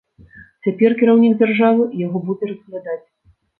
[0.67, 3.01] Цяпер кіраўнік дзяржавы яго будзе разглядаць.